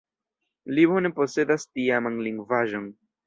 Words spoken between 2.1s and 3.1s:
lingvaĵon.